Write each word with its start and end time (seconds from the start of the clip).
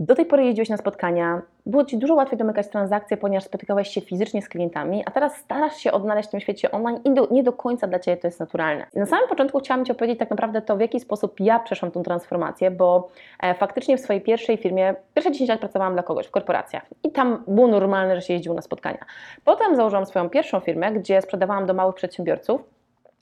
Do 0.00 0.14
tej 0.14 0.26
pory 0.26 0.44
jeździłeś 0.44 0.68
na 0.68 0.76
spotkania, 0.76 1.42
było 1.66 1.84
Ci 1.84 1.98
dużo 1.98 2.14
łatwiej 2.14 2.38
domykać 2.38 2.68
transakcje, 2.68 3.16
ponieważ 3.16 3.44
spotykałeś 3.44 3.88
się 3.88 4.00
fizycznie 4.00 4.42
z 4.42 4.48
klientami, 4.48 5.02
a 5.06 5.10
teraz 5.10 5.36
starasz 5.36 5.76
się 5.76 5.92
odnaleźć 5.92 6.28
w 6.28 6.30
tym 6.30 6.40
świecie 6.40 6.70
online 6.70 7.00
i 7.04 7.14
do, 7.14 7.28
nie 7.30 7.42
do 7.42 7.52
końca 7.52 7.86
dla 7.86 7.98
Ciebie 7.98 8.16
to 8.16 8.28
jest 8.28 8.40
naturalne. 8.40 8.86
Na 8.94 9.06
samym 9.06 9.28
początku 9.28 9.58
chciałam 9.58 9.84
Ci 9.84 9.92
opowiedzieć 9.92 10.18
tak 10.18 10.30
naprawdę 10.30 10.62
to, 10.62 10.76
w 10.76 10.80
jaki 10.80 11.00
sposób 11.00 11.40
ja 11.40 11.58
przeszłam 11.58 11.92
tą 11.92 12.02
transformację, 12.02 12.70
bo 12.70 13.08
e, 13.40 13.54
faktycznie 13.54 13.96
w 13.96 14.00
swojej 14.00 14.22
pierwszej 14.22 14.56
firmie, 14.56 14.94
pierwsze 15.14 15.32
10 15.32 15.50
lat 15.50 15.60
pracowałam 15.60 15.92
dla 15.92 16.02
kogoś 16.02 16.26
w 16.26 16.30
korporacjach 16.30 16.86
i 17.04 17.10
tam 17.10 17.44
było 17.48 17.68
normalne, 17.68 18.16
że 18.16 18.22
się 18.22 18.34
jeździło 18.34 18.54
na 18.54 18.62
spotkania. 18.62 19.04
Potem 19.44 19.76
założyłam 19.76 20.06
swoją 20.06 20.30
pierwszą 20.30 20.60
firmę, 20.60 20.92
gdzie 20.92 21.22
sprzedawałam 21.22 21.66
do 21.66 21.74
małych 21.74 21.94
przedsiębiorców, 21.94 22.75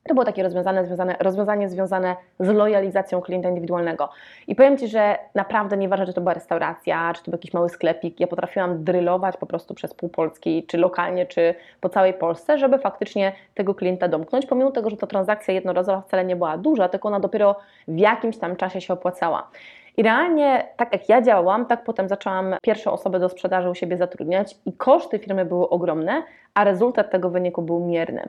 to 0.09 0.15
było 0.15 0.25
takie 0.25 0.43
rozwiązanie 0.43 0.85
związane, 0.85 1.17
rozwiązanie 1.21 1.69
związane 1.69 2.17
z 2.41 2.49
lojalizacją 2.49 3.21
klienta 3.21 3.49
indywidualnego. 3.49 4.09
I 4.47 4.55
powiem 4.55 4.79
Ci, 4.79 4.89
że 4.89 5.19
naprawdę 5.35 5.77
nieważne, 5.77 6.07
czy 6.07 6.13
to 6.13 6.21
była 6.21 6.35
restauracja, 6.35 7.13
czy 7.15 7.23
to 7.23 7.31
był 7.31 7.39
jakiś 7.39 7.53
mały 7.53 7.69
sklepik, 7.69 8.21
ja 8.21 8.27
potrafiłam 8.27 8.85
drylować 8.85 9.37
po 9.37 9.47
prostu 9.47 9.75
przez 9.75 9.95
pół 9.95 10.09
Polski, 10.09 10.67
czy 10.67 10.79
lokalnie, 10.79 11.27
czy 11.27 11.55
po 11.81 11.89
całej 11.89 12.15
Polsce, 12.15 12.59
żeby 12.59 12.79
faktycznie 12.79 13.33
tego 13.55 13.75
klienta 13.75 14.09
domknąć, 14.09 14.47
pomimo 14.47 14.71
tego, 14.71 14.91
że 14.91 14.97
ta 14.97 15.07
transakcja 15.07 15.55
jednorazowa 15.55 16.01
wcale 16.01 16.25
nie 16.25 16.37
była 16.37 16.59
duża, 16.59 16.89
tylko 16.89 17.09
ona 17.09 17.21
dopiero 17.21 17.57
w 17.89 17.99
jakimś 17.99 18.39
tam 18.39 18.57
czasie 18.57 18.81
się 18.81 18.93
opłacała. 18.93 19.51
I 19.97 20.03
realnie, 20.03 20.69
tak 20.77 20.93
jak 20.93 21.09
ja 21.09 21.23
działałam, 21.23 21.67
tak 21.67 21.85
potem 21.85 22.09
zaczęłam 22.09 22.55
pierwsze 22.63 22.91
osoby 22.91 23.19
do 23.19 23.29
sprzedaży 23.29 23.71
u 23.71 23.75
siebie 23.75 23.97
zatrudniać 23.97 24.57
i 24.67 24.73
koszty 24.73 25.19
firmy 25.19 25.45
były 25.45 25.69
ogromne, 25.69 26.23
a 26.55 26.65
rezultat 26.65 27.11
tego 27.11 27.31
wyniku 27.31 27.63
był 27.63 27.81
mierny. 27.81 28.29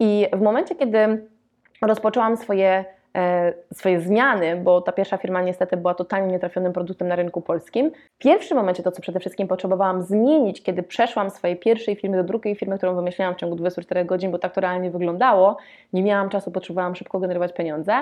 I 0.00 0.26
w 0.32 0.40
momencie, 0.40 0.74
kiedy 0.74 1.26
rozpoczęłam 1.82 2.36
swoje 2.36 2.84
e, 3.16 3.52
swoje 3.72 4.00
zmiany, 4.00 4.56
bo 4.56 4.80
ta 4.80 4.92
pierwsza 4.92 5.16
firma 5.16 5.42
niestety 5.42 5.76
była 5.76 5.94
totalnie 5.94 6.32
nietrafionym 6.32 6.72
produktem 6.72 7.08
na 7.08 7.16
rynku 7.16 7.40
polskim. 7.40 7.90
W 8.14 8.18
pierwszym 8.18 8.56
momencie 8.56 8.82
to, 8.82 8.90
co 8.90 9.02
przede 9.02 9.20
wszystkim 9.20 9.48
potrzebowałam 9.48 10.02
zmienić, 10.02 10.62
kiedy 10.62 10.82
przeszłam 10.82 11.30
swojej 11.30 11.56
pierwszej 11.56 11.96
firmy 11.96 12.16
do 12.16 12.24
drugiej 12.24 12.56
firmy, 12.56 12.76
którą 12.76 12.94
wymyśliłam 12.94 13.34
w 13.34 13.36
ciągu 13.36 13.56
24 13.56 14.04
godzin, 14.04 14.30
bo 14.30 14.38
tak 14.38 14.54
to 14.54 14.60
realnie 14.60 14.90
wyglądało, 14.90 15.56
nie 15.92 16.02
miałam 16.02 16.28
czasu, 16.28 16.50
potrzebowałam 16.50 16.94
szybko 16.94 17.18
generować 17.18 17.52
pieniądze. 17.52 17.94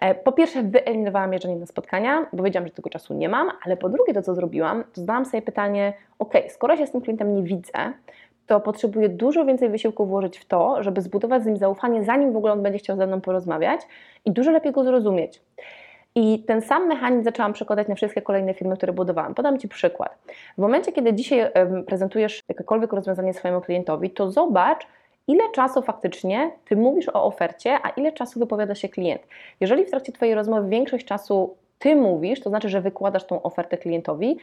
E, 0.00 0.14
po 0.14 0.32
pierwsze, 0.32 0.62
wyeliminowałam 0.62 1.32
jeżdżenie 1.32 1.56
na 1.56 1.66
spotkania, 1.66 2.26
bo 2.32 2.42
wiedziałam, 2.42 2.66
że 2.66 2.74
tego 2.74 2.90
czasu 2.90 3.14
nie 3.14 3.28
mam, 3.28 3.50
ale 3.64 3.76
po 3.76 3.88
drugie, 3.88 4.14
to 4.14 4.22
co 4.22 4.34
zrobiłam, 4.34 4.84
to 4.84 5.00
zadałam 5.00 5.24
sobie 5.24 5.42
pytanie: 5.42 5.92
OK, 6.18 6.32
skoro 6.48 6.76
się 6.76 6.86
z 6.86 6.90
tym 6.90 7.00
klientem 7.00 7.34
nie 7.34 7.42
widzę, 7.42 7.92
to 8.46 8.60
potrzebuję 8.60 9.08
dużo 9.08 9.44
więcej 9.44 9.68
wysiłku 9.68 10.06
włożyć 10.06 10.38
w 10.38 10.44
to, 10.44 10.82
żeby 10.82 11.00
zbudować 11.00 11.42
z 11.42 11.46
nim 11.46 11.56
zaufanie, 11.56 12.04
zanim 12.04 12.32
w 12.32 12.36
ogóle 12.36 12.52
on 12.52 12.62
będzie 12.62 12.78
chciał 12.78 12.96
ze 12.96 13.06
mną 13.06 13.20
porozmawiać 13.20 13.80
i 14.24 14.30
dużo 14.30 14.50
lepiej 14.50 14.72
go 14.72 14.84
zrozumieć. 14.84 15.42
I 16.14 16.44
ten 16.46 16.62
sam 16.62 16.86
mechanizm 16.86 17.24
zaczęłam 17.24 17.52
przekładać 17.52 17.88
na 17.88 17.94
wszystkie 17.94 18.22
kolejne 18.22 18.54
firmy, 18.54 18.76
które 18.76 18.92
budowałam. 18.92 19.34
Podam 19.34 19.58
Ci 19.58 19.68
przykład. 19.68 20.18
W 20.58 20.60
momencie, 20.60 20.92
kiedy 20.92 21.12
dzisiaj 21.12 21.50
prezentujesz 21.86 22.42
jakiekolwiek 22.48 22.92
rozwiązanie 22.92 23.34
swojemu 23.34 23.60
klientowi, 23.60 24.10
to 24.10 24.30
zobacz, 24.30 24.86
ile 25.30 25.50
czasu 25.50 25.82
faktycznie 25.82 26.50
Ty 26.64 26.76
mówisz 26.76 27.08
o 27.08 27.24
ofercie, 27.24 27.78
a 27.82 27.88
ile 27.88 28.12
czasu 28.12 28.40
wypowiada 28.40 28.74
się 28.74 28.88
klient. 28.88 29.22
Jeżeli 29.60 29.84
w 29.84 29.90
trakcie 29.90 30.12
Twojej 30.12 30.34
rozmowy 30.34 30.68
większość 30.68 31.06
czasu 31.06 31.54
Ty 31.78 31.96
mówisz, 31.96 32.40
to 32.40 32.50
znaczy, 32.50 32.68
że 32.68 32.80
wykładasz 32.80 33.24
tą 33.24 33.42
ofertę 33.42 33.78
klientowi, 33.78 34.36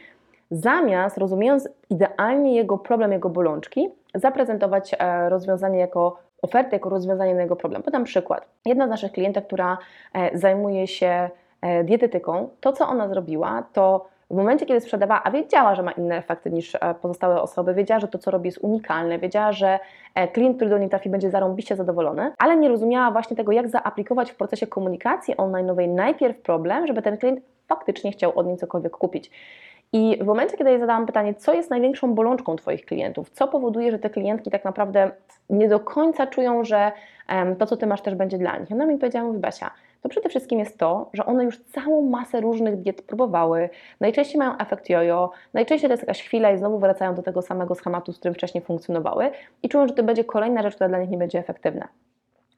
zamiast 0.50 1.18
rozumiejąc 1.18 1.68
idealnie 1.90 2.56
jego 2.56 2.78
problem, 2.78 3.12
jego 3.12 3.28
bolączki, 3.28 3.88
zaprezentować 4.14 4.94
e, 4.98 5.28
rozwiązanie 5.28 5.78
jako 5.78 6.18
ofertę, 6.42 6.76
jako 6.76 6.88
rozwiązanie 6.88 7.34
na 7.34 7.42
jego 7.42 7.56
problem. 7.56 7.82
Podam 7.82 8.04
przykład. 8.04 8.48
Jedna 8.66 8.86
z 8.86 8.90
naszych 8.90 9.12
klientek, 9.12 9.46
która 9.46 9.78
e, 10.14 10.38
zajmuje 10.38 10.86
się 10.86 11.30
e, 11.62 11.84
dietetyką, 11.84 12.48
to 12.60 12.72
co 12.72 12.88
ona 12.88 13.08
zrobiła, 13.08 13.64
to 13.72 14.06
w 14.30 14.34
momencie, 14.34 14.66
kiedy 14.66 14.80
sprzedawała, 14.80 15.22
a 15.24 15.30
wiedziała, 15.30 15.74
że 15.74 15.82
ma 15.82 15.92
inne 15.92 16.16
efekty 16.16 16.50
niż 16.50 16.76
pozostałe 17.02 17.42
osoby, 17.42 17.74
wiedziała, 17.74 18.00
że 18.00 18.08
to, 18.08 18.18
co 18.18 18.30
robi, 18.30 18.46
jest 18.48 18.58
unikalne, 18.58 19.18
wiedziała, 19.18 19.52
że 19.52 19.78
klient, 20.32 20.56
który 20.56 20.70
do 20.70 20.78
niej 20.78 20.88
trafi, 20.88 21.10
będzie 21.10 21.30
zarąbiście 21.30 21.76
zadowolony, 21.76 22.32
ale 22.38 22.56
nie 22.56 22.68
rozumiała 22.68 23.10
właśnie 23.10 23.36
tego, 23.36 23.52
jak 23.52 23.68
zaaplikować 23.68 24.30
w 24.30 24.36
procesie 24.36 24.66
komunikacji 24.66 25.36
online'owej 25.36 25.88
najpierw 25.88 26.38
problem, 26.38 26.86
żeby 26.86 27.02
ten 27.02 27.16
klient 27.16 27.40
faktycznie 27.66 28.12
chciał 28.12 28.38
od 28.38 28.46
niej 28.46 28.56
cokolwiek 28.56 28.92
kupić. 28.92 29.30
I 29.92 30.18
w 30.20 30.26
momencie, 30.26 30.56
kiedy 30.56 30.70
jej 30.70 30.80
zadałam 30.80 31.06
pytanie, 31.06 31.34
co 31.34 31.54
jest 31.54 31.70
największą 31.70 32.14
bolączką 32.14 32.56
Twoich 32.56 32.84
klientów, 32.84 33.30
co 33.30 33.48
powoduje, 33.48 33.90
że 33.90 33.98
te 33.98 34.10
klientki 34.10 34.50
tak 34.50 34.64
naprawdę 34.64 35.10
nie 35.50 35.68
do 35.68 35.80
końca 35.80 36.26
czują, 36.26 36.64
że 36.64 36.92
to, 37.58 37.66
co 37.66 37.76
Ty 37.76 37.86
masz, 37.86 38.02
też 38.02 38.14
będzie 38.14 38.38
dla 38.38 38.58
nich. 38.58 38.72
Ona 38.72 38.86
mi 38.86 38.98
powiedziała, 38.98 39.26
mówi 39.26 39.38
Basia, 39.38 39.70
to 40.02 40.08
przede 40.08 40.28
wszystkim 40.28 40.58
jest 40.58 40.78
to, 40.78 41.10
że 41.12 41.26
one 41.26 41.44
już 41.44 41.58
całą 41.58 42.02
masę 42.02 42.40
różnych 42.40 42.76
diet 42.76 43.02
próbowały, 43.02 43.70
najczęściej 44.00 44.38
mają 44.38 44.58
efekt 44.58 44.88
jojo, 44.88 45.30
najczęściej 45.54 45.88
to 45.88 45.92
jest 45.92 46.02
jakaś 46.02 46.22
chwila 46.22 46.52
i 46.52 46.58
znowu 46.58 46.78
wracają 46.78 47.14
do 47.14 47.22
tego 47.22 47.42
samego 47.42 47.74
schematu, 47.74 48.12
z 48.12 48.18
którym 48.18 48.34
wcześniej 48.34 48.64
funkcjonowały 48.64 49.30
i 49.62 49.68
czują, 49.68 49.88
że 49.88 49.94
to 49.94 50.02
będzie 50.02 50.24
kolejna 50.24 50.62
rzecz, 50.62 50.74
która 50.74 50.88
dla 50.88 50.98
nich 50.98 51.10
nie 51.10 51.18
będzie 51.18 51.38
efektywna. 51.38 51.88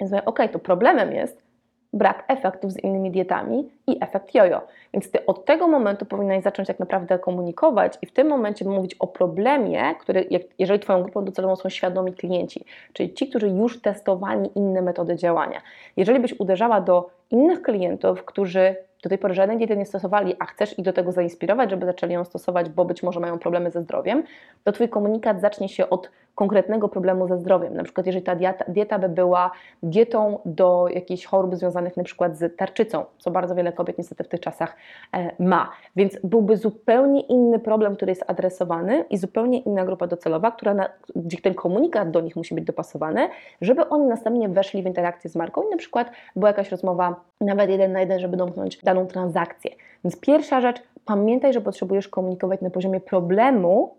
Więc 0.01 0.13
mówię, 0.13 0.25
ok, 0.25 0.39
to 0.53 0.59
problemem 0.59 1.13
jest, 1.13 1.50
brak 1.93 2.25
efektów 2.29 2.73
z 2.73 2.85
innymi 2.85 3.11
dietami 3.11 3.69
i 3.87 3.97
efekt 4.01 4.35
jojo. 4.35 4.61
Więc 4.93 5.11
ty 5.11 5.27
od 5.27 5.45
tego 5.45 5.69
momentu 5.69 6.07
powinnaś 6.07 6.43
zacząć 6.43 6.69
tak 6.69 6.79
naprawdę 6.79 7.19
komunikować 7.19 7.99
i 8.03 8.07
w 8.07 8.13
tym 8.13 8.29
momencie 8.29 8.65
mówić 8.65 8.95
o 8.95 9.07
problemie, 9.07 9.95
który, 10.01 10.29
jeżeli 10.59 10.81
Twoją 10.81 11.03
grupą 11.03 11.25
docelową 11.25 11.57
są 11.57 11.69
świadomi 11.69 12.13
klienci, 12.13 12.65
czyli 12.93 13.15
ci, 13.15 13.29
którzy 13.29 13.49
już 13.49 13.83
testowali 13.83 14.51
inne 14.55 14.83
metody 14.83 15.17
działania. 15.17 15.61
Jeżeli 15.97 16.21
byś 16.21 16.41
uderzała 16.41 16.81
do 16.81 17.11
innych 17.31 17.63
klientów, 17.63 18.25
którzy 18.25 18.77
do 19.03 19.09
tej 19.09 19.19
pory 19.19 19.35
żadnej 19.35 19.59
diety 19.59 19.77
nie 19.77 19.87
stosowali, 19.87 20.35
a 20.39 20.45
chcesz 20.45 20.79
ich 20.79 20.85
do 20.85 20.93
tego 20.93 21.13
zainspirować, 21.13 21.71
żeby 21.71 21.87
zaczęli 21.87 22.13
ją 22.13 22.25
stosować, 22.25 22.69
bo 22.69 22.85
być 22.85 23.03
może 23.03 23.21
mają 23.21 23.39
problemy 23.39 23.71
ze 23.71 23.83
zdrowiem, 23.83 24.23
to 24.65 24.73
Twój 24.73 24.89
komunikat 24.89 25.41
zacznie 25.41 25.69
się 25.69 25.91
od 25.91 26.11
konkretnego 26.35 26.89
problemu 26.89 27.29
ze 27.29 27.39
zdrowiem. 27.39 27.75
Na 27.75 27.85
przykład, 27.85 28.07
jeżeli 28.07 28.25
ta 28.25 28.35
dieta, 28.35 28.65
dieta 28.69 28.99
by 28.99 29.09
była 29.09 29.51
dietą 29.83 30.39
do 30.45 30.89
jakichś 30.95 31.25
chorób 31.25 31.57
związanych 31.57 31.97
na 31.97 32.05
przykład 32.05 32.39
z 32.39 32.57
tarczycą, 32.57 33.05
co 33.19 33.31
bardzo 33.31 33.55
wiele 33.55 33.73
kobiet 33.73 33.99
niestety 33.99 34.25
w 34.25 34.29
tych 34.29 34.41
czasach 34.41 34.77
e, 35.15 35.31
ma. 35.39 35.71
Więc 35.97 36.19
byłby 36.25 36.57
zupełnie 36.57 37.21
inny 37.21 37.59
problem, 37.59 37.97
który 37.97 38.13
jest 38.13 38.25
adresowany 38.27 39.05
i 39.11 39.19
zupełnie 39.19 39.59
inna 39.59 39.85
grupa 39.85 40.07
docelowa, 40.07 40.51
która 40.51 40.75
na, 40.75 40.89
gdzie 41.17 41.39
ten 41.39 41.55
komunikat 41.55 42.11
do 42.11 42.21
nich 42.21 42.37
musi 42.37 42.55
być 42.55 42.65
dopasowany, 42.65 43.29
żeby 43.61 43.89
oni 43.89 44.07
następnie 44.07 44.49
weszli 44.49 44.83
w 44.83 44.87
interakcję 44.87 45.31
z 45.31 45.37
marką 45.37 45.63
i 45.63 45.71
na 45.71 45.77
przykład 45.77 46.11
była 46.37 46.49
jakaś 46.49 46.71
rozmowa 46.71 47.17
nawet 47.41 47.71
jeden 47.71 47.93
na 47.93 48.01
jeden, 48.01 48.21
żeby 48.21 48.37
domknąć 48.37 48.77
daną 48.95 49.07
transakcję. 49.07 49.71
Więc 50.05 50.21
pierwsza 50.21 50.61
rzecz, 50.61 50.83
pamiętaj, 51.05 51.53
że 51.53 51.61
potrzebujesz 51.61 52.09
komunikować 52.09 52.61
na 52.61 52.71
poziomie 52.71 53.01
problemu, 53.01 53.97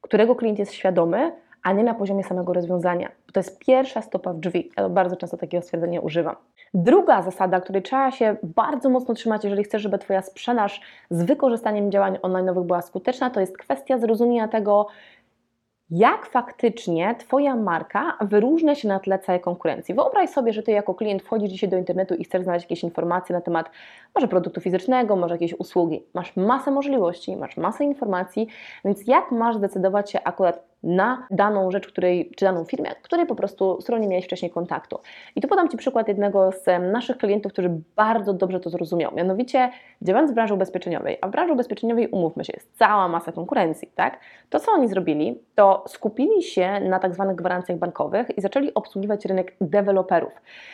którego 0.00 0.36
klient 0.36 0.58
jest 0.58 0.72
świadomy, 0.72 1.32
a 1.62 1.72
nie 1.72 1.84
na 1.84 1.94
poziomie 1.94 2.24
samego 2.24 2.52
rozwiązania. 2.52 3.08
To 3.32 3.40
jest 3.40 3.58
pierwsza 3.58 4.02
stopa 4.02 4.32
w 4.32 4.38
drzwi. 4.38 4.70
Ja 4.76 4.88
bardzo 4.88 5.16
często 5.16 5.36
takiego 5.36 5.62
stwierdzenia 5.62 6.00
używam. 6.00 6.36
Druga 6.74 7.22
zasada, 7.22 7.60
której 7.60 7.82
trzeba 7.82 8.10
się 8.10 8.36
bardzo 8.42 8.90
mocno 8.90 9.14
trzymać, 9.14 9.44
jeżeli 9.44 9.64
chcesz, 9.64 9.82
żeby 9.82 9.98
Twoja 9.98 10.22
sprzedaż 10.22 10.80
z 11.10 11.22
wykorzystaniem 11.22 11.90
działań 11.90 12.18
online 12.22 12.54
była 12.54 12.82
skuteczna, 12.82 13.30
to 13.30 13.40
jest 13.40 13.58
kwestia 13.58 13.98
zrozumienia 13.98 14.48
tego, 14.48 14.86
jak 15.90 16.26
faktycznie 16.26 17.14
Twoja 17.18 17.56
marka 17.56 18.18
wyróżnia 18.20 18.74
się 18.74 18.88
na 18.88 19.00
tle 19.00 19.18
całej 19.18 19.40
konkurencji. 19.40 19.94
Wyobraź 19.94 20.30
sobie, 20.30 20.52
że 20.52 20.62
Ty 20.62 20.70
jako 20.70 20.94
klient 20.94 21.22
wchodzisz 21.22 21.50
dzisiaj 21.50 21.68
do 21.68 21.76
internetu 21.76 22.14
i 22.14 22.24
chcesz 22.24 22.42
znaleźć 22.42 22.64
jakieś 22.64 22.82
informacje 22.82 23.34
na 23.34 23.40
temat 23.40 23.70
może 24.14 24.28
produktu 24.28 24.60
fizycznego, 24.60 25.16
może 25.16 25.34
jakiejś 25.34 25.54
usługi. 25.54 26.02
Masz 26.14 26.36
masę 26.36 26.70
możliwości, 26.70 27.36
masz 27.36 27.56
masę 27.56 27.84
informacji, 27.84 28.48
więc 28.84 29.06
jak 29.06 29.32
masz 29.32 29.56
zdecydować 29.56 30.10
się 30.10 30.20
akurat 30.24 30.67
na 30.82 31.26
daną 31.30 31.70
rzecz, 31.70 31.88
której, 31.88 32.30
czy 32.36 32.44
daną 32.44 32.64
firmę, 32.64 32.88
której 33.02 33.26
po 33.26 33.34
prostu, 33.34 33.80
z 33.80 33.84
którą 33.84 33.98
nie 33.98 34.08
miałeś 34.08 34.24
wcześniej 34.24 34.50
kontaktu. 34.50 34.98
I 35.36 35.40
tu 35.40 35.48
podam 35.48 35.68
Ci 35.68 35.76
przykład 35.76 36.08
jednego 36.08 36.52
z 36.52 36.92
naszych 36.92 37.18
klientów, 37.18 37.52
który 37.52 37.70
bardzo 37.96 38.32
dobrze 38.32 38.60
to 38.60 38.70
zrozumiał. 38.70 39.14
Mianowicie, 39.14 39.70
działając 40.02 40.30
w 40.30 40.34
branży 40.34 40.54
ubezpieczeniowej, 40.54 41.18
a 41.20 41.28
w 41.28 41.30
branży 41.30 41.52
ubezpieczeniowej, 41.52 42.08
umówmy 42.08 42.44
się, 42.44 42.52
jest 42.56 42.78
cała 42.78 43.08
masa 43.08 43.32
konkurencji, 43.32 43.90
tak? 43.94 44.20
To, 44.50 44.60
co 44.60 44.72
oni 44.72 44.88
zrobili, 44.88 45.38
to 45.54 45.84
skupili 45.86 46.42
się 46.42 46.80
na 46.80 46.98
tak 46.98 47.14
zwanych 47.14 47.36
gwarancjach 47.36 47.78
bankowych 47.78 48.38
i 48.38 48.40
zaczęli 48.40 48.74
obsługiwać 48.74 49.24
rynek 49.24 49.56
deweloperów. 49.60 50.32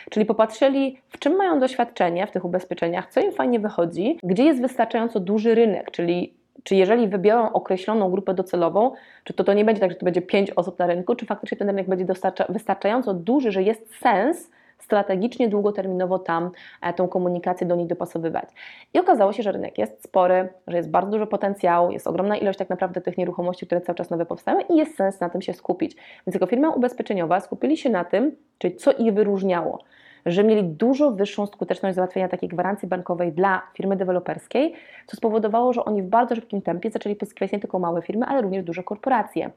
Czyli 0.09 0.25
popatrzyli, 0.25 1.01
w 1.09 1.19
czym 1.19 1.35
mają 1.35 1.59
doświadczenie 1.59 2.27
w 2.27 2.31
tych 2.31 2.45
ubezpieczeniach, 2.45 3.11
co 3.11 3.19
im 3.19 3.31
fajnie 3.31 3.59
wychodzi, 3.59 4.19
gdzie 4.23 4.43
jest 4.43 4.61
wystarczająco 4.61 5.19
duży 5.19 5.55
rynek, 5.55 5.91
czyli 5.91 6.44
czy 6.65 6.75
jeżeli 6.75 7.07
wybiorą 7.07 7.51
określoną 7.51 8.11
grupę 8.11 8.33
docelową, 8.33 8.91
czy 9.23 9.33
to, 9.33 9.43
to 9.43 9.53
nie 9.53 9.65
będzie 9.65 9.81
tak, 9.81 9.91
że 9.91 9.97
to 9.97 10.05
będzie 10.05 10.21
pięć 10.21 10.51
osób 10.51 10.79
na 10.79 10.87
rynku, 10.87 11.15
czy 11.15 11.25
faktycznie 11.25 11.57
ten 11.57 11.67
rynek 11.67 11.89
będzie 11.89 12.05
wystarczająco 12.49 13.13
duży, 13.13 13.51
że 13.51 13.63
jest 13.63 13.95
sens 13.95 14.51
strategicznie, 14.79 15.49
długoterminowo 15.49 16.19
tam 16.19 16.51
e, 16.81 16.93
tą 16.93 17.07
komunikację 17.07 17.67
do 17.67 17.75
nich 17.75 17.87
dopasowywać. 17.87 18.49
I 18.93 18.99
okazało 18.99 19.33
się, 19.33 19.43
że 19.43 19.51
rynek 19.51 19.77
jest 19.77 20.03
spory, 20.03 20.49
że 20.67 20.77
jest 20.77 20.89
bardzo 20.89 21.11
dużo 21.11 21.27
potencjału, 21.27 21.91
jest 21.91 22.07
ogromna 22.07 22.37
ilość 22.37 22.59
tak 22.59 22.69
naprawdę 22.69 23.01
tych 23.01 23.17
nieruchomości, 23.17 23.65
które 23.65 23.81
cały 23.81 23.95
czas 23.95 24.09
nowe 24.09 24.25
powstają 24.25 24.59
i 24.69 24.77
jest 24.77 24.95
sens 24.95 25.19
na 25.19 25.29
tym 25.29 25.41
się 25.41 25.53
skupić. 25.53 25.95
Więc 25.95 26.33
jako 26.33 26.45
firma 26.45 26.69
ubezpieczeniowa 26.69 27.39
skupili 27.39 27.77
się 27.77 27.89
na 27.89 28.05
tym, 28.05 28.35
czyli 28.57 28.75
co 28.75 28.91
ich 28.91 29.13
wyróżniało 29.13 29.83
że 30.25 30.43
mieli 30.43 30.63
dużo 30.63 31.11
wyższą 31.11 31.47
skuteczność 31.47 31.95
załatwienia 31.95 32.27
takiej 32.27 32.49
gwarancji 32.49 32.87
bankowej 32.87 33.31
dla 33.31 33.61
firmy 33.73 33.95
deweloperskiej, 33.95 34.73
co 35.07 35.17
spowodowało, 35.17 35.73
że 35.73 35.85
oni 35.85 36.01
w 36.01 36.07
bardzo 36.07 36.35
szybkim 36.35 36.61
tempie 36.61 36.91
zaczęli 36.91 37.15
pozyskiwać 37.15 37.51
nie 37.51 37.59
tylko 37.59 37.79
małe 37.79 38.01
firmy, 38.01 38.25
ale 38.25 38.41
również 38.41 38.63
duże 38.63 38.83
korporacje. 38.83 39.51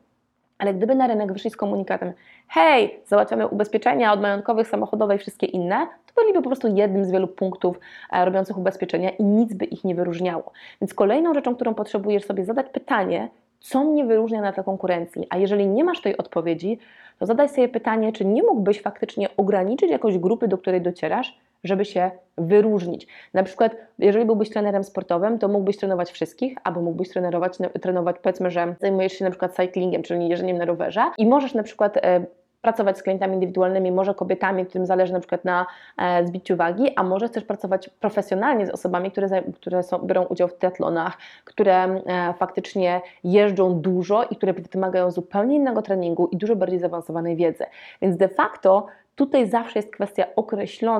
Ale 0.59 0.75
gdyby 0.75 0.94
na 0.94 1.06
rynek 1.06 1.32
wyszli 1.32 1.50
z 1.50 1.56
komunikatem, 1.56 2.12
hej, 2.49 3.00
załatwiamy 3.06 3.47
ubezpieczenia 3.47 4.12
od 4.12 4.20
majątkowych, 4.20 4.69
samochodowe 4.69 5.17
i 5.17 5.19
wszystkie 5.19 5.47
inne, 5.47 5.87
to 6.06 6.23
byliby 6.23 6.43
po 6.43 6.49
prostu 6.49 6.76
jednym 6.76 7.05
z 7.05 7.11
wielu 7.11 7.29
punktów 7.29 7.81
e, 8.12 8.25
robiących 8.25 8.59
ubezpieczenia 8.59 9.11
i 9.11 9.25
nic 9.25 9.55
by 9.55 9.65
ich 9.65 9.85
nie 9.85 9.94
wyróżniało. 9.94 10.53
Więc 10.81 10.94
kolejną 10.94 11.35
rzeczą, 11.35 11.55
którą 11.55 11.75
potrzebujesz 11.75 12.25
sobie 12.25 12.44
zadać 12.44 12.67
pytanie, 12.69 13.29
co 13.60 13.84
mnie 13.84 14.05
wyróżnia 14.05 14.40
na 14.40 14.52
tle 14.52 14.64
konkurencji, 14.64 15.26
a 15.31 15.37
jeżeli 15.37 15.66
nie 15.66 15.84
masz 15.84 16.02
tej 16.02 16.16
odpowiedzi, 16.16 16.78
to 17.19 17.26
zadaj 17.26 17.49
sobie 17.49 17.69
pytanie, 17.69 18.12
czy 18.12 18.25
nie 18.25 18.43
mógłbyś 18.43 18.82
faktycznie 18.82 19.28
ograniczyć 19.37 19.90
jakoś 19.90 20.19
grupy, 20.19 20.49
do 20.49 20.58
której 20.58 20.81
docierasz, 20.81 21.38
żeby 21.64 21.84
się 21.84 22.10
wyróżnić. 22.38 23.06
Na 23.34 23.43
przykład, 23.43 23.76
jeżeli 23.99 24.25
byłbyś 24.25 24.50
trenerem 24.50 24.84
sportowym, 24.84 25.38
to 25.38 25.49
mógłbyś 25.49 25.76
trenować 25.76 26.10
wszystkich, 26.10 26.58
albo 26.64 26.81
mógłbyś 26.81 27.08
trenować, 27.08 27.58
trenować 27.81 28.16
powiedzmy, 28.22 28.50
że 28.50 28.75
zajmujesz 28.81 29.12
się 29.12 29.25
na 29.25 29.31
przykład 29.31 29.55
cyclingiem, 29.55 30.02
czyli 30.02 30.28
jeżdżeniem 30.28 30.58
na 30.58 30.64
rowerze 30.64 31.02
i 31.19 31.26
możesz 31.26 31.55
na 31.55 31.62
przykład 31.62 31.96
e, 31.96 32.26
pracować 32.60 32.99
z 32.99 33.02
klientami 33.02 33.34
indywidualnymi, 33.34 33.93
może 33.93 34.14
kobietami, 34.14 34.66
którym 34.66 34.87
zależy 34.87 35.12
na 35.12 35.20
przykład 35.20 35.44
na 35.44 35.66
e, 35.96 36.26
zbiciu 36.26 36.56
wagi, 36.56 36.90
a 36.96 37.02
może 37.02 37.28
też 37.28 37.44
pracować 37.44 37.88
profesjonalnie 37.88 38.66
z 38.66 38.70
osobami, 38.70 39.10
które, 39.10 39.43
które 39.43 39.82
są, 39.82 39.99
biorą 39.99 40.25
udział 40.25 40.49
w 40.49 40.55
triatlonach, 40.55 41.19
które 41.44 41.84
e, 41.84 42.34
faktycznie 42.38 43.00
jeżdżą 43.25 43.81
dużo 43.81 44.25
i 44.25 44.37
które 44.37 44.52
wymagają 44.52 45.10
zupełnie 45.10 45.56
innego 45.56 45.82
treningu 45.82 46.26
i 46.26 46.37
dużo 46.37 46.56
bardziej 46.56 46.78
zaawansowanej 46.78 47.37
wiedzy. 47.37 47.64
Więc 48.02 48.16
de 48.16 48.28
facto 48.28 48.87
Tutaj 49.19 49.49
zawsze 49.49 49.78
jest 49.78 49.93
kwestia 49.93 50.25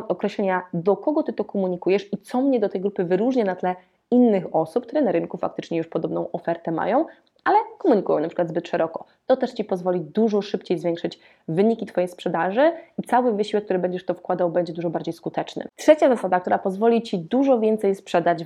określenia, 0.09 0.63
do 0.73 0.97
kogo 0.97 1.23
ty 1.23 1.33
to 1.33 1.45
komunikujesz 1.45 2.13
i 2.13 2.19
co 2.19 2.41
mnie 2.41 2.61
do 2.61 2.69
tej 2.69 2.81
grupy 2.81 3.05
wyróżnia 3.05 3.45
na 3.45 3.57
tle 3.57 3.77
innych 4.11 4.57
osób, 4.57 4.87
które 4.87 5.03
na 5.03 5.13
rynku 5.13 5.37
faktycznie 5.37 5.79
już 5.79 5.87
podobną 5.87 6.33
ofertę 6.33 6.73
mają, 6.73 7.07
ale 7.49 7.59
komunikują 7.79 8.21
na 8.21 8.29
przykład 8.29 8.49
zbyt 8.49 8.69
szeroko. 8.69 9.05
To 9.27 9.37
też 9.37 9.53
Ci 9.53 9.65
pozwoli 9.65 10.01
dużo 10.01 10.43
szybciej 10.43 10.79
zwiększyć 10.79 11.21
wyniki 11.49 11.87
Twojej 11.87 12.09
sprzedaży 12.09 12.73
i 12.99 13.03
cały 13.03 13.33
wysiłek, 13.33 13.65
który 13.65 13.79
będziesz 13.79 14.05
to 14.05 14.15
wkładał, 14.15 14.51
będzie 14.51 14.73
dużo 14.73 14.91
bardziej 14.91 15.15
skuteczny. 15.15 15.65
Trzecia 15.77 16.09
zasada, 16.09 16.41
która 16.41 16.59
pozwoli 16.59 17.03
Ci 17.03 17.19
dużo 17.19 17.61
więcej 17.61 17.95
sprzedać, 17.95 18.45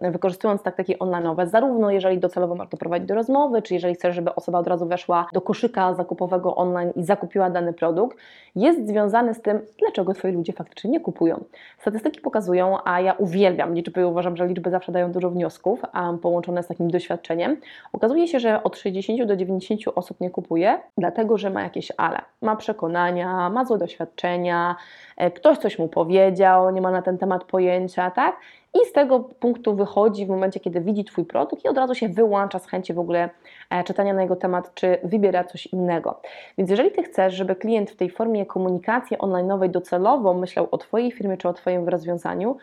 wykorzystując 0.00 0.62
taktyki 0.62 0.96
online'owe, 0.96 1.46
zarówno 1.46 1.90
jeżeli 1.90 2.18
docelowo 2.18 2.54
masz 2.54 2.68
to 2.68 2.76
prowadzić 2.76 3.08
do 3.08 3.14
rozmowy, 3.14 3.62
czy 3.62 3.74
jeżeli 3.74 3.94
chcesz, 3.94 4.14
żeby 4.14 4.34
osoba 4.34 4.58
od 4.58 4.66
razu 4.66 4.86
weszła 4.86 5.26
do 5.32 5.40
koszyka 5.40 5.94
zakupowego 5.94 6.56
online 6.56 6.92
i 6.96 7.04
zakupiła 7.04 7.50
dany 7.50 7.72
produkt, 7.72 8.18
jest 8.56 8.86
związany 8.86 9.34
z 9.34 9.42
tym, 9.42 9.60
dlaczego 9.78 10.14
Twoi 10.14 10.32
ludzie 10.32 10.52
faktycznie 10.52 10.90
nie 10.90 11.00
kupują. 11.00 11.44
Statystyki 11.78 12.20
pokazują, 12.20 12.78
a 12.84 13.00
ja 13.00 13.12
uwielbiam 13.12 13.74
liczby, 13.74 14.06
uważam, 14.06 14.36
że 14.36 14.46
liczby 14.46 14.70
zawsze 14.70 14.92
dają 14.92 15.12
dużo 15.12 15.30
wniosków, 15.30 15.82
a 15.92 16.12
połączone 16.22 16.62
z 16.62 16.66
takim 16.66 16.90
doświadczeniem. 16.90 17.56
Okazuje 17.92 18.28
się, 18.28 18.40
że 18.40 18.43
od 18.62 18.78
60 18.78 19.24
do 19.24 19.36
90 19.36 19.80
osób 19.94 20.20
nie 20.20 20.30
kupuje, 20.30 20.80
dlatego 20.98 21.38
że 21.38 21.50
ma 21.50 21.62
jakieś 21.62 21.92
ale. 21.96 22.18
Ma 22.42 22.56
przekonania, 22.56 23.50
ma 23.50 23.64
złe 23.64 23.78
doświadczenia, 23.78 24.76
e, 25.16 25.30
ktoś 25.30 25.58
coś 25.58 25.78
mu 25.78 25.88
powiedział, 25.88 26.70
nie 26.70 26.80
ma 26.80 26.90
na 26.90 27.02
ten 27.02 27.18
temat 27.18 27.44
pojęcia, 27.44 28.10
tak? 28.10 28.36
I 28.74 28.86
z 28.86 28.92
tego 28.92 29.20
punktu 29.20 29.74
wychodzi 29.74 30.26
w 30.26 30.28
momencie, 30.28 30.60
kiedy 30.60 30.80
widzi 30.80 31.04
Twój 31.04 31.24
produkt 31.24 31.64
i 31.64 31.68
od 31.68 31.78
razu 31.78 31.94
się 31.94 32.08
wyłącza 32.08 32.58
z 32.58 32.66
chęci 32.66 32.94
w 32.94 32.98
ogóle 32.98 33.30
e, 33.70 33.84
czytania 33.84 34.14
na 34.14 34.22
jego 34.22 34.36
temat, 34.36 34.74
czy 34.74 34.98
wybiera 35.02 35.44
coś 35.44 35.66
innego. 35.66 36.20
Więc 36.58 36.70
jeżeli 36.70 36.90
Ty 36.90 37.02
chcesz, 37.02 37.34
żeby 37.34 37.56
klient 37.56 37.90
w 37.90 37.96
tej 37.96 38.10
formie 38.10 38.46
komunikacji 38.46 39.16
online'owej 39.16 39.68
docelowo 39.68 40.34
myślał 40.34 40.68
o 40.70 40.78
Twojej 40.78 41.12
firmie 41.12 41.36
czy 41.36 41.48
o 41.48 41.52
Twoim 41.52 41.88
rozwiązaniu, 41.88 42.56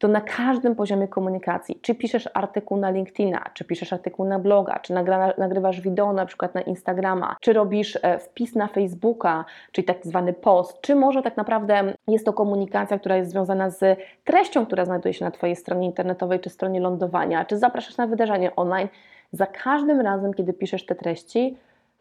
to 0.00 0.08
na 0.08 0.20
każdym 0.20 0.74
poziomie 0.74 1.08
komunikacji, 1.08 1.78
czy 1.82 1.94
piszesz 1.94 2.28
artykuł 2.34 2.76
na 2.76 2.90
LinkedIna, 2.90 3.50
czy 3.54 3.64
piszesz 3.64 3.92
artykuł 3.92 4.26
na 4.26 4.38
bloga, 4.38 4.78
czy 4.78 4.94
nagrywasz 5.38 5.80
wideo 5.80 6.12
na 6.12 6.26
przykład 6.26 6.54
na 6.54 6.60
Instagrama, 6.60 7.36
czy 7.40 7.52
robisz 7.52 7.98
e, 8.02 8.18
wpis 8.18 8.54
na 8.54 8.66
Facebooka, 8.66 9.44
czyli 9.72 9.84
tak 9.84 10.06
zwany 10.06 10.32
post, 10.32 10.80
czy 10.80 10.94
może 10.94 11.22
tak 11.22 11.36
naprawdę 11.36 11.94
jest 12.08 12.26
to 12.26 12.32
komunikacja, 12.32 12.98
która 12.98 13.16
jest 13.16 13.30
związana 13.30 13.70
z 13.70 13.98
treścią, 14.24 14.66
która 14.66 14.84
znajduje 14.84 15.14
się 15.14 15.24
na 15.24 15.30
Twojej 15.30 15.56
stronie 15.56 15.86
internetowej, 15.86 16.40
czy 16.40 16.50
stronie 16.50 16.80
lądowania, 16.80 17.44
czy 17.44 17.58
zapraszasz 17.58 17.96
na 17.96 18.06
wydarzenie 18.06 18.56
online, 18.56 18.88
za 19.32 19.46
każdym 19.46 20.00
razem, 20.00 20.34
kiedy 20.34 20.52
piszesz 20.52 20.86
te 20.86 20.94
treści, 20.94 21.56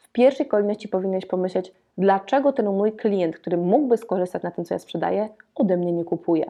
w 0.10 0.12
pierwszej 0.12 0.48
kolejności 0.48 0.88
powinieneś 0.88 1.26
pomyśleć, 1.26 1.74
dlaczego 1.98 2.54
ten 2.54 2.66
mój 2.66 2.92
klient, 2.92 3.36
który 3.36 3.58
mógłby 3.58 3.98
skorzystać 3.98 4.44
na 4.44 4.52
tym, 4.52 4.66
co 4.66 4.76
ja 4.76 4.80
sprzedaję, 4.80 5.30
ode 5.56 5.78
mnie 5.78 5.92
nie 5.92 6.06
kupuje. 6.06 6.46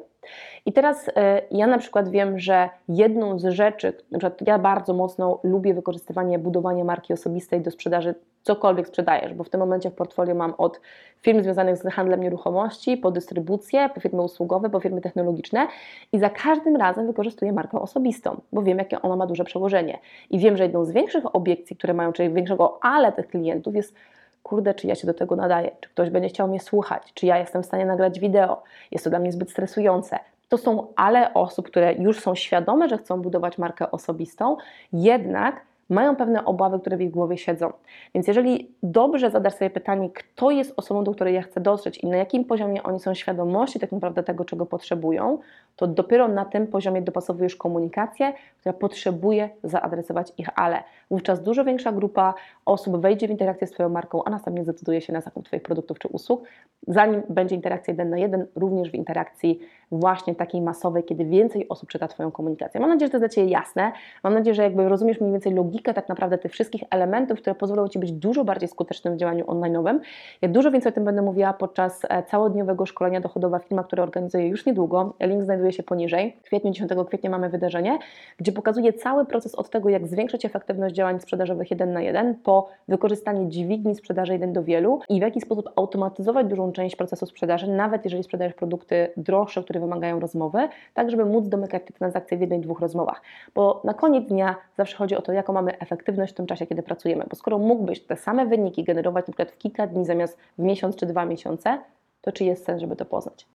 I 0.65 0.73
teraz 0.73 1.09
e, 1.15 1.41
ja 1.51 1.67
na 1.67 1.77
przykład 1.77 2.09
wiem, 2.09 2.39
że 2.39 2.69
jedną 2.89 3.39
z 3.39 3.45
rzeczy, 3.45 3.93
na 4.11 4.19
przykład 4.19 4.47
ja 4.47 4.59
bardzo 4.59 4.93
mocno 4.93 5.39
lubię 5.43 5.73
wykorzystywanie, 5.73 6.39
budowanie 6.39 6.83
marki 6.83 7.13
osobistej 7.13 7.61
do 7.61 7.71
sprzedaży, 7.71 8.15
cokolwiek 8.43 8.87
sprzedajesz, 8.87 9.33
bo 9.33 9.43
w 9.43 9.49
tym 9.49 9.59
momencie 9.59 9.89
w 9.89 9.93
portfolio 9.93 10.35
mam 10.35 10.53
od 10.57 10.81
firm 11.21 11.43
związanych 11.43 11.77
z 11.77 11.83
handlem 11.93 12.21
nieruchomości, 12.21 12.97
po 12.97 13.11
dystrybucję, 13.11 13.89
po 13.95 14.01
firmy 14.01 14.21
usługowe, 14.21 14.69
po 14.69 14.79
firmy 14.79 15.01
technologiczne 15.01 15.67
i 16.13 16.19
za 16.19 16.29
każdym 16.29 16.75
razem 16.75 17.07
wykorzystuję 17.07 17.53
markę 17.53 17.79
osobistą, 17.79 18.41
bo 18.53 18.61
wiem, 18.61 18.77
jakie 18.77 19.01
ona 19.01 19.15
ma 19.15 19.27
duże 19.27 19.43
przełożenie. 19.43 19.99
I 20.29 20.39
wiem, 20.39 20.57
że 20.57 20.63
jedną 20.63 20.85
z 20.85 20.91
większych 20.91 21.35
obiekcji, 21.35 21.75
które 21.75 21.93
mają, 21.93 22.13
czyli 22.13 22.33
większego 22.33 22.79
ale 22.81 23.11
tych 23.11 23.27
klientów 23.27 23.75
jest 23.75 23.95
kurde, 24.43 24.73
czy 24.73 24.87
ja 24.87 24.95
się 24.95 25.07
do 25.07 25.13
tego 25.13 25.35
nadaję, 25.35 25.71
czy 25.81 25.89
ktoś 25.89 26.09
będzie 26.09 26.29
chciał 26.29 26.47
mnie 26.47 26.59
słuchać, 26.59 27.13
czy 27.13 27.25
ja 27.25 27.37
jestem 27.37 27.63
w 27.63 27.65
stanie 27.65 27.85
nagrać 27.85 28.19
wideo, 28.19 28.63
jest 28.91 29.03
to 29.03 29.09
dla 29.09 29.19
mnie 29.19 29.31
zbyt 29.31 29.51
stresujące. 29.51 30.19
To 30.49 30.57
są 30.57 30.87
ale 30.95 31.33
osób, 31.33 31.67
które 31.67 31.93
już 31.93 32.19
są 32.19 32.35
świadome, 32.35 32.89
że 32.89 32.97
chcą 32.97 33.21
budować 33.21 33.57
markę 33.57 33.91
osobistą, 33.91 34.57
jednak 34.93 35.61
mają 35.89 36.15
pewne 36.15 36.45
obawy, 36.45 36.79
które 36.79 36.97
w 36.97 37.01
ich 37.01 37.11
głowie 37.11 37.37
siedzą. 37.37 37.71
Więc 38.15 38.27
jeżeli 38.27 38.71
dobrze 38.83 39.31
zadasz 39.31 39.53
sobie 39.53 39.69
pytanie, 39.69 40.09
kto 40.09 40.51
jest 40.51 40.73
osobą, 40.77 41.03
do 41.03 41.11
której 41.11 41.33
ja 41.33 41.41
chcę 41.41 41.61
dotrzeć 41.61 41.97
i 41.97 42.07
na 42.07 42.17
jakim 42.17 42.45
poziomie 42.45 42.83
oni 42.83 42.99
są 42.99 43.13
świadomości 43.13 43.79
tak 43.79 43.91
naprawdę 43.91 44.23
tego, 44.23 44.45
czego 44.45 44.65
potrzebują, 44.65 45.39
to 45.75 45.87
dopiero 45.87 46.27
na 46.27 46.45
tym 46.45 46.67
poziomie 46.67 47.01
dopasowujesz 47.01 47.55
komunikację, 47.55 48.33
która 48.59 48.73
potrzebuje 48.73 49.49
zaadresować 49.63 50.33
ich 50.37 50.59
ale. 50.59 50.83
Wówczas 51.11 51.43
dużo 51.43 51.65
większa 51.65 51.91
grupa 51.91 52.33
osób 52.65 53.01
wejdzie 53.01 53.27
w 53.27 53.31
interakcję 53.31 53.67
z 53.67 53.71
Twoją 53.71 53.89
marką, 53.89 54.23
a 54.23 54.29
następnie 54.29 54.63
zdecyduje 54.63 55.01
się 55.01 55.13
na 55.13 55.21
zakup 55.21 55.45
Twoich 55.45 55.63
produktów 55.63 55.99
czy 55.99 56.07
usług, 56.07 56.43
zanim 56.87 57.21
będzie 57.29 57.55
interakcja 57.55 57.91
jeden 57.91 58.09
na 58.09 58.17
jeden, 58.17 58.47
również 58.55 58.91
w 58.91 58.95
interakcji 58.95 59.59
właśnie 59.91 60.35
takiej 60.35 60.61
masowej, 60.61 61.03
kiedy 61.03 61.25
więcej 61.25 61.69
osób 61.69 61.89
czyta 61.89 62.07
Twoją 62.07 62.31
komunikację. 62.31 62.79
Mam 62.79 62.89
nadzieję, 62.89 63.07
że 63.07 63.11
to 63.11 63.17
jest 63.17 63.35
dla 63.35 63.35
Ciebie 63.35 63.51
jasne. 63.51 63.91
Mam 64.23 64.33
nadzieję, 64.33 64.55
że 64.55 64.63
jakby 64.63 64.89
rozumiesz 64.89 65.21
mniej 65.21 65.31
więcej 65.31 65.53
logikę 65.53 65.93
tak 65.93 66.09
naprawdę 66.09 66.37
tych 66.37 66.51
wszystkich 66.51 66.83
elementów, 66.89 67.41
które 67.41 67.55
pozwolą 67.55 67.87
Ci 67.87 67.99
być 67.99 68.11
dużo 68.11 68.43
bardziej 68.43 68.69
skutecznym 68.69 69.13
w 69.13 69.17
działaniu 69.17 69.45
online'owym. 69.45 69.99
Ja 70.41 70.49
dużo 70.49 70.71
więcej 70.71 70.91
o 70.91 70.95
tym 70.95 71.05
będę 71.05 71.21
mówiła 71.21 71.53
podczas 71.53 72.01
e, 72.09 72.23
całodniowego 72.23 72.85
szkolenia 72.85 73.21
dochodowa 73.21 73.59
firma, 73.59 73.83
które 73.83 74.03
organizuję 74.03 74.47
już 74.47 74.65
niedługo. 74.65 75.13
Link 75.19 75.43
znajduje 75.43 75.71
się 75.71 75.83
poniżej. 75.83 76.37
W 76.39 76.45
kwietniu, 76.45 76.71
10 76.71 76.91
kwietnia 77.07 77.29
mamy 77.29 77.49
wydarzenie, 77.49 77.99
gdzie 78.37 78.51
pokazuję 78.51 78.93
cały 78.93 79.25
proces 79.25 79.55
od 79.55 79.69
tego, 79.69 79.89
jak 79.89 80.07
zwiększyć 80.07 80.45
efektywność 80.45 80.95
działań 80.95 81.19
sprzedażowych 81.19 81.71
jeden 81.71 81.93
na 81.93 82.01
jeden, 82.01 82.35
po 82.35 82.69
wykorzystanie 82.87 83.49
dźwigni 83.49 83.95
sprzedaży 83.95 84.33
jeden 84.33 84.53
do 84.53 84.63
wielu 84.63 84.99
i 85.09 85.19
w 85.19 85.21
jaki 85.21 85.41
sposób 85.41 85.69
automatyzować 85.75 86.47
dużą 86.47 86.71
część 86.71 86.95
procesu 86.95 87.25
sprzedaży, 87.25 87.67
nawet 87.67 88.03
jeżeli 88.03 88.23
sprzedajesz 88.23 88.53
produkty 88.53 89.13
droższe, 89.17 89.63
które 89.63 89.78
wymagają 89.79 90.19
rozmowy, 90.19 90.69
tak 90.93 91.11
żeby 91.11 91.25
móc 91.25 91.47
domykać 91.47 91.83
te 91.85 91.93
transakcje 91.93 92.37
w 92.37 92.41
jednej, 92.41 92.59
dwóch 92.59 92.79
rozmowach. 92.79 93.21
Bo 93.55 93.81
na 93.83 93.93
koniec 93.93 94.27
dnia 94.27 94.55
zawsze 94.77 94.97
chodzi 94.97 95.15
o 95.15 95.21
to, 95.21 95.33
jaką 95.33 95.53
mamy 95.53 95.79
efektywność 95.79 96.33
w 96.33 96.35
tym 96.35 96.45
czasie, 96.45 96.67
kiedy 96.67 96.83
pracujemy. 96.83 97.25
Bo 97.29 97.35
skoro 97.35 97.57
mógłbyś 97.57 97.99
te 97.99 98.17
same 98.17 98.45
wyniki 98.45 98.83
generować 98.83 99.25
przykład 99.39 99.51
w 99.51 99.57
kilka 99.57 99.87
dni 99.87 100.05
zamiast 100.05 100.37
w 100.57 100.61
miesiąc 100.61 100.95
czy 100.95 101.05
dwa 101.05 101.25
miesiące, 101.25 101.79
to 102.21 102.31
czy 102.31 102.43
jest 102.43 102.65
sens, 102.65 102.81
żeby 102.81 102.95
to 102.95 103.05
poznać? 103.05 103.47